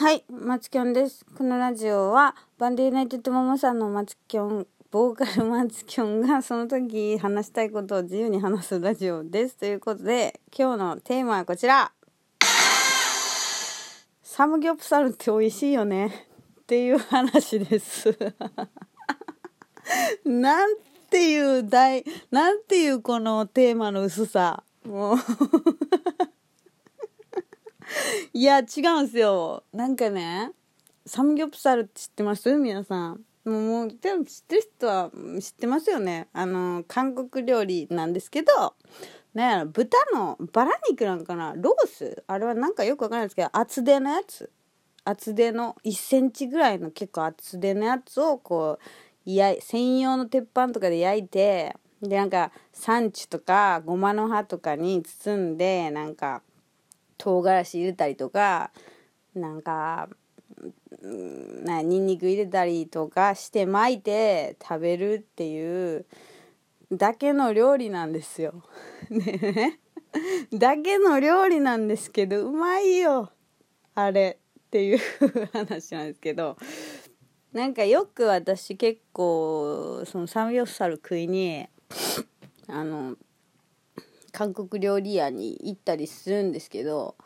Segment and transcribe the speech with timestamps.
[0.00, 1.26] はい、マツキョンです。
[1.36, 9.56] このラジオは、バンドユナイテッドママさんのマツキョン、ボーカルマツキョンがその時話したいことを自由に話すラジオです。
[9.56, 11.90] ということで、今日のテーマはこちら。
[14.22, 16.26] サムギョプサルって美味しいよね。
[16.60, 18.16] っていう話です。
[20.24, 20.76] なん
[21.10, 24.62] ていう大、なんていうこのテーマの薄さ。
[24.84, 25.16] もう。
[28.32, 29.64] いや、違うんすよ。
[29.72, 30.52] なんかね、
[31.06, 32.54] サムギョプサルって知ってます？
[32.56, 33.20] 皆さん。
[33.44, 36.28] もう、でも知ってる人は知ってますよね。
[36.32, 38.74] あの、韓国料理なんですけど、
[39.34, 41.54] ね、豚のバラ肉なんかな？
[41.56, 42.22] ロース？
[42.26, 44.50] あれはなんかよくわからないですけど、厚手のやつ。
[45.04, 48.78] 厚手の1センチぐらいの結構厚手のやつをこ
[49.26, 56.42] う、や専用の鉄板とかで焼いて、で、なんか、サンチュとか、ごまの葉とかに包んで、なんか、
[57.18, 58.70] 唐辛子入れたりとか
[59.34, 60.08] なんか
[61.02, 66.06] なニンニク入れたりとかして巻いて食べるっていう
[66.90, 68.64] だけの料理なんですよ。
[69.10, 69.78] ね
[70.52, 73.30] だけの料理なんですけどうまいよ
[73.94, 74.38] あれ
[74.68, 74.98] っていう
[75.52, 76.56] 話なんですけど
[77.52, 81.66] なんかよく私結構そのサムギョプサル食いに
[82.66, 83.16] あの
[84.32, 87.16] 韓国料理屋に行ったりするんですけど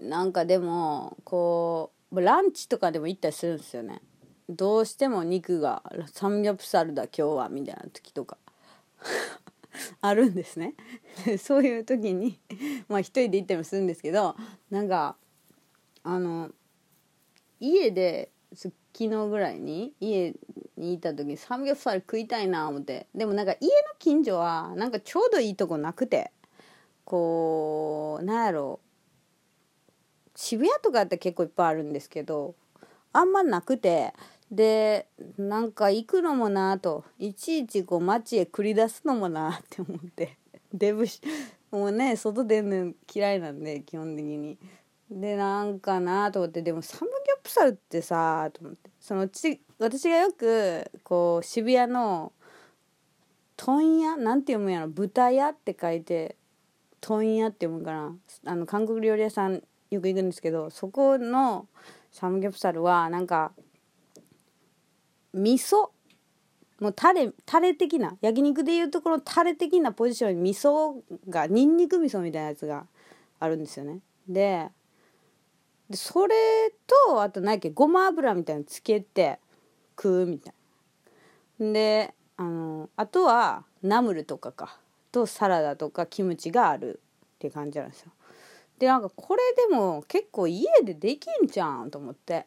[0.00, 4.02] なんかでもこうランチとかでも行ったりするんですよね。
[4.48, 5.82] どうしても肉が
[6.12, 8.36] サムギョプサルだ今日はみたいな時とか。
[10.02, 10.74] あるんですね。
[11.38, 12.38] そういう時に
[12.88, 14.36] まあ一人で行ったりもするんですけど
[14.70, 15.16] なんか
[16.02, 16.50] あの
[17.60, 18.30] 家で
[18.94, 20.34] 昨日ぐらいに家
[20.76, 23.06] にいた時にサムギョプサル食いたいな思って。
[23.14, 26.30] でもなんか家の近所はなんかちょうどいいとこなくて。
[27.04, 28.80] こうなんやろ。
[30.34, 32.54] 渋谷とかって結構いっぱいあるんですけど
[33.12, 34.14] あんまなくて。
[34.50, 35.06] で
[35.38, 37.04] なんか行くのもなと。
[37.18, 40.36] いちいちこう街へ繰り出すのもなって思って。
[40.72, 41.20] デブし
[41.70, 44.58] もうね外出るの嫌いなんで基本的に。
[45.12, 46.62] でなんかなと思って。
[46.62, 48.90] でもサムギョプサルってさと思って。
[48.98, 52.32] そのち私がよくこう渋谷の
[53.56, 54.16] 問屋？
[54.16, 54.88] なんて読むやろ？
[54.88, 56.36] 豚屋って書いて
[57.00, 58.16] 問屋って読むかな？
[58.46, 61.66] あの韓国料理屋さんよく行くんですけどそこの
[62.10, 63.52] サムギョプサルはなんか
[65.34, 65.90] 味噌？
[66.80, 72.86] もうタレタレ的な焼肉でいうところタレ的なポジションに味噌がニンニク味噌みたいなやつが
[73.38, 74.00] あるんですよね。
[74.26, 74.68] で
[75.92, 76.34] でそれ
[76.86, 79.38] とあと何やっけごま油みたいなのつけて
[79.96, 80.54] 食うみたい
[81.58, 81.72] な。
[81.72, 84.78] であのあとはナムルとかか。
[85.12, 86.98] とサラダとかキムチがある
[87.34, 88.12] って感じなんですよ。
[88.78, 92.46] でなんかこれでも結構家でできんじゃんと思って。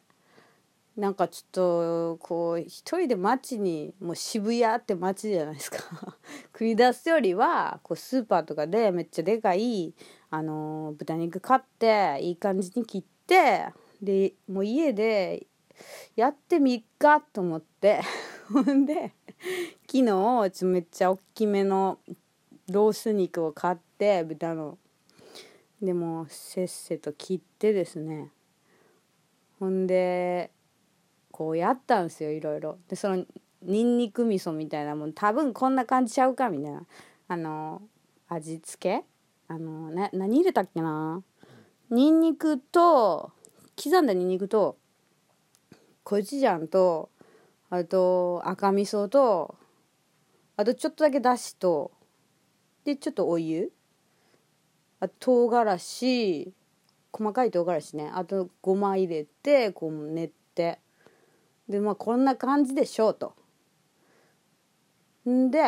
[0.97, 5.78] なんかちょっとこう一人で街にもう渋谷って街じゃないですか。
[6.53, 9.94] 繰り出すよりはこうスーパーとかでめっちゃでかい
[10.29, 13.66] あの豚肉買っていい感じに切ってって
[14.02, 15.47] でもう家で
[16.16, 18.02] やってみっかと思って。
[18.53, 19.13] ほんで
[19.88, 21.97] 昨日めっちゃ大きめの
[22.69, 24.78] ロース肉を買って豚の。
[25.81, 28.31] でもせっせと切ってですね。
[29.59, 30.52] ほんで
[31.31, 32.78] こうやったんですよいろいろ。
[32.88, 33.25] でその
[33.64, 36.85] にんにく味噌みたいなもん多分こんな感じちゃうかみたいな。
[37.28, 37.81] あの
[38.28, 39.03] 味付け？
[39.47, 41.24] あのな何入れたっけな？
[41.95, 43.31] ニンニクと
[43.81, 44.75] 刻んだニンニクと
[46.03, 47.09] コチュジャンと
[47.69, 49.56] あと赤味噌と
[50.57, 51.94] あとちょっとだけだしと
[52.84, 53.72] でちょっとお湯
[55.00, 55.13] あと
[55.47, 56.53] 唐辛子
[57.13, 60.79] 細かい唐辛子ねあとごま入れてこう練って
[61.69, 63.34] でまあこんな感じでしょうと。
[65.29, 65.61] んで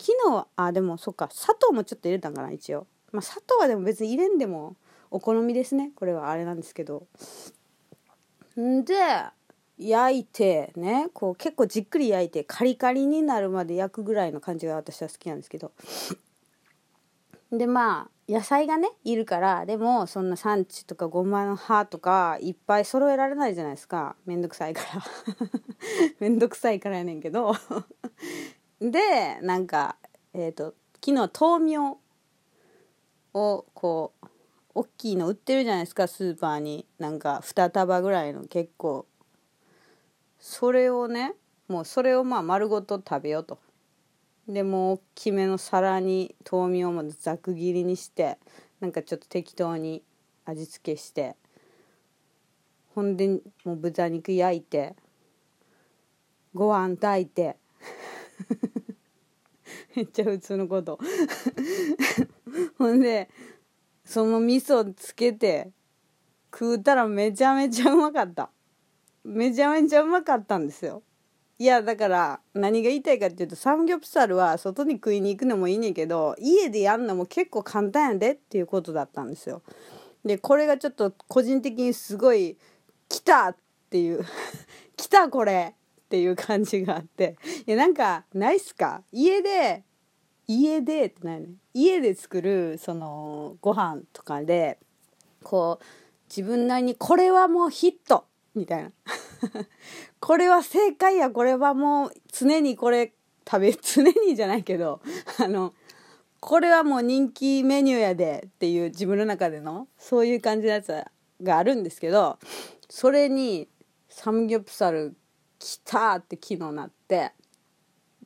[0.00, 2.88] 昨日あでもそっか砂糖もちょっと入れたんかな一応。
[3.12, 4.74] まあ砂糖はでも別に入れんでも
[5.10, 5.92] お好みですね。
[5.94, 7.06] これはあれなんですけど。
[8.60, 8.94] んで
[9.78, 15.72] 焼いてねこう結構じっくり焼いてカリカリになるまで焼くぐらいの感じが私は好きなんですけど。
[17.52, 24.16] でまあ野菜がねいるからでもそんな産地とかごまの葉とかいっぱい揃えられないじゃないですか。
[24.26, 25.04] めんどくさいから。
[26.18, 27.54] めんどくさいからやねんけど。
[28.80, 29.96] でなんか
[30.32, 30.74] えっ、ー、と
[31.04, 31.98] 昨日豆苗
[33.34, 34.15] をこう
[34.76, 36.84] 大きいの売ってるじゃないですかスーパーに。
[36.98, 39.06] なんか2束ぐらいの結構。
[40.38, 41.32] それをね
[41.66, 43.58] もうそれをまあ丸ごと食べようと。
[44.46, 48.36] でもう大きめの皿に豆苗もざく切りにして
[48.80, 50.02] なんかちょっと適当に
[50.44, 51.36] 味付けして。
[52.94, 54.94] ほんでもう豚肉焼いて
[56.54, 57.56] ご飯炊いて。
[59.96, 60.98] めっちゃ普通のこと。
[62.76, 63.30] ほんで
[64.06, 65.70] その味噌つけて
[66.52, 68.50] 食うたらめちゃめちゃうまかった。
[69.24, 71.02] めちゃめちゃうまかったんですよ。
[71.58, 79.62] いやだから何が言いたいかっていうとサムギョプサルは外に食いに行くのもいいねんけど家でやんのも結構簡単やでっていうことだったんですよ。
[80.24, 82.56] でこれがちょっと個人的にすごい
[83.08, 83.56] 来たっ
[83.90, 84.24] ていう
[84.96, 85.74] 来たこれ
[86.04, 87.36] っていう感じがあって。
[87.66, 89.02] いやなんかないっすか？
[89.10, 89.82] 家で
[90.48, 91.48] 家でってないね。
[91.74, 94.78] 家で作るそのご飯とかで
[95.42, 95.84] こう
[96.28, 98.90] 自分なりにこれはもうヒットみたいな。
[100.20, 103.12] これは正解やこれはもう常にこれ
[103.48, 105.00] 食べ常にじゃないけど
[105.38, 105.74] あの
[106.40, 111.04] これはもう人気メニューやでっていう自分の中でのそういう感じのやつ
[111.42, 112.38] があるんですけど
[112.88, 113.68] それに
[114.08, 115.16] サムギョプサル
[115.58, 117.32] 来たって昨日なって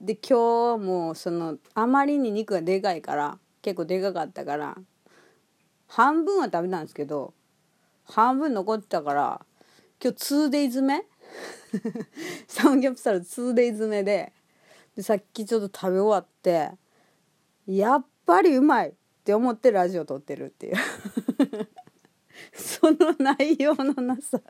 [0.00, 4.78] で今日もそのあまりに肉がでかいから結構でかかったから
[5.86, 7.34] 半分は食べたんですけど
[8.04, 9.40] 半分残ってたから
[10.02, 11.04] 今日 2days 詰め
[12.48, 14.32] サムギョプサル 2days 詰めで
[14.96, 16.70] でさっきちょっと食べ終わって
[17.66, 18.92] やっぱりうまいっ
[19.24, 20.76] て思ってラジオ撮ってるっていう。
[22.52, 24.40] その内容のなさ。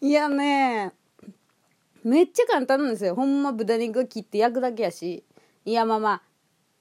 [0.00, 0.92] いやね
[2.04, 3.14] めっちゃ簡単なんですよ。
[3.14, 5.24] ほんま豚肉切って焼くだけやし。
[5.64, 6.22] いやまあまあ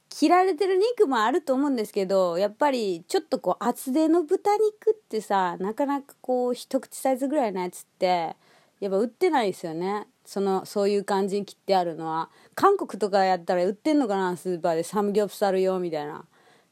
[0.10, 8.36] 切られてる肉もあると思うんですけどやっぱりちょっとこう厚手の豚肉ってさなかなかこう一口サイズぐらいのやつって
[8.80, 10.08] やっぱ売ってないですよね。
[10.24, 12.30] そのそういう感じに切ってあるのは。
[12.54, 14.84] 韓国とかやったら売ってんのかなスーパーで。
[14.84, 16.26] サムギョプサル用みたいな。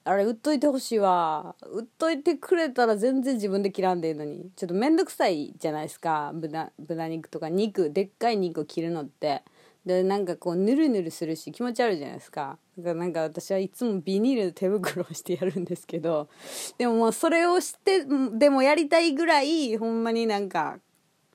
[0.08, 1.56] あれ売っといてほしいわ。
[1.74, 4.52] 売っといてくれたら全然自分で切らんでいいのに。
[4.56, 6.32] ちょっとめんどくさいじゃないですか。
[6.36, 7.50] 豚豚肉とか。
[7.50, 9.44] 肉でっかい肉を切るのって。
[9.84, 12.60] でなんかこうヌルヌルするし気持ち悪いじゃないですか。
[12.78, 16.30] だからなんか私はいつもビニールの手袋をしてやるんですけど。
[16.78, 20.78] でももうそれをしてでもやりたいぐらいほんまになんか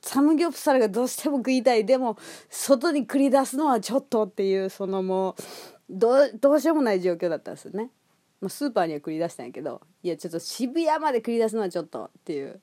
[0.01, 1.85] サムギョプサルがどうしても食いたい。
[1.85, 2.17] でも
[2.49, 5.35] 外に繰り出すのはちょっとっていうそのもう
[5.89, 7.89] どうどうしようもない状況だったんですよね。
[8.41, 12.59] まあ、スーパーには繰り出したんやけどいやちょっと渋谷まで繰り出すのはちょっとっていう。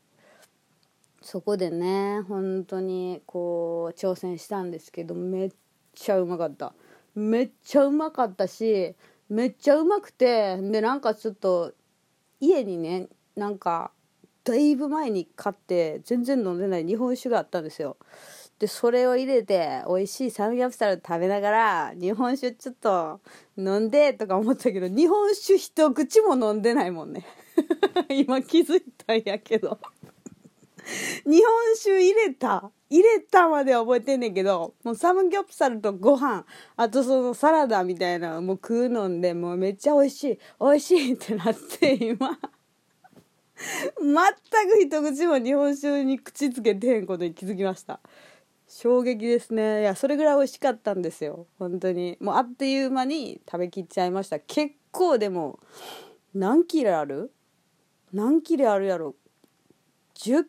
[1.20, 5.52] そこでね本当にこう挑戦したんですけどめっ
[5.94, 6.74] ちゃうまかった。
[7.14, 8.94] めっちゃうまかったし
[9.28, 11.72] めっちゃうまくてでなんかちょっと
[12.40, 13.90] 家にねなんか
[14.44, 17.96] だいぶ前に買って全然飲んでない日本酒があったんですよ。
[18.58, 23.20] でそれを入れて美味しいサムギョプサル食べながら日本酒ちょっと
[23.56, 27.24] 飲んでとか思ったけど日本酒一口も飲んでないもんね。
[28.10, 29.78] 今気づいたんやけど。
[31.26, 36.46] 日本酒入れた入れたまでは覚えてんねんけどもうサムギョプサルとご飯
[36.76, 42.38] あとそのサラダみたいなのもう食うのんでもうめっちゃ美味しい美味しいってなって今。
[44.00, 48.00] 全く一口も日本酒に口つけてへんことに気づきました。
[48.68, 49.80] 衝撃ですね。
[49.80, 51.46] いやそれぐらい美味しかったんですよ。
[51.58, 52.18] 本当に。
[52.20, 54.38] もうあっという間に食べきっちゃいました。
[54.38, 55.58] 結構でも
[56.34, 57.32] 何切れある？
[58.12, 59.14] 何切れあるやろ
[60.16, 60.44] ？10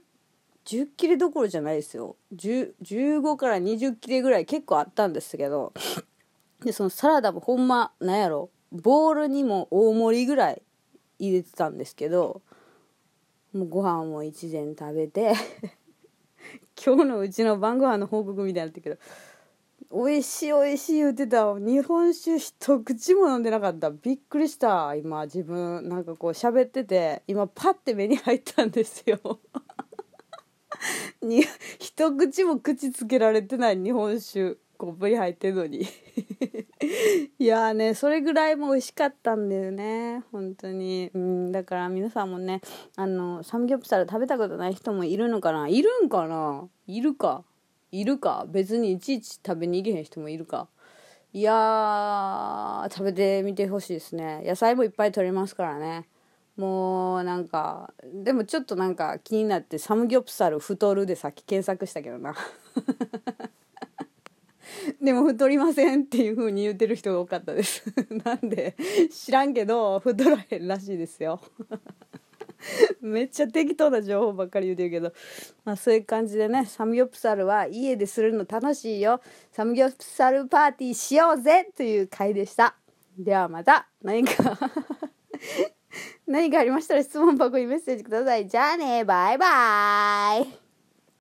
[0.65, 2.17] 10切れどころじゃないですよ。
[2.35, 5.73] 15から20切れぐらい結構あったんですけど
[6.63, 8.49] でそのサラダもほんまなんやろ？
[8.71, 10.61] ボウルにも大盛りぐらい
[11.17, 12.41] 入れてたんですけど
[13.53, 15.33] もうご飯も一膳食べて
[16.83, 18.97] 今日のうちの晩ご飯の報告みたいになったけど
[19.91, 21.57] 美味しい美味しい言ってた。
[21.57, 23.89] 日本酒一口も飲んでなかった。
[23.89, 24.93] びっくりした。
[24.93, 29.39] 今自分なんかこう喋ってて今パッて目に入ったんですよ。
[31.23, 31.43] に
[31.79, 35.87] 一口も口つけられてない日本酒コップに入ってんのに。
[37.37, 40.23] いやねそれぐらいも美味しかったんだよね。
[40.31, 41.11] 本当に。
[41.13, 42.61] うんだから皆さんもね
[42.95, 45.67] あのサムギョプサル食べたことない人もいるのかな？
[45.67, 46.69] いるんかな？
[46.87, 47.43] いるか？
[47.91, 48.45] いるか？
[48.47, 50.69] 別にいちいち食べに行けへん人もいるか。
[51.33, 54.41] いやー食べてみてほしいですね。
[54.45, 56.07] 野菜もいっぱい取れますからね。
[56.55, 62.35] もうなんかでもちょっとなんか気になってサムギョプサル太るでさっき検索したけどな。
[65.01, 67.83] でも太りませんっていう風に言ってる人が多かったです。
[68.23, 68.75] なんで
[69.11, 71.41] 知らんけど太らへんらしいですよ。
[73.01, 75.13] めっちゃ適当な情報ばっかり言うてるけど、
[75.63, 79.21] まあ、そういう感じでねサムギョプサルは家でするの楽しいよ。
[79.51, 82.75] サムギョプサルパーティーしようぜという回でした。
[83.17, 84.57] ではまた何か
[86.27, 88.47] 何かありましたら質問箱にメッセージください。
[88.47, 90.68] じゃあね、バイバーイ。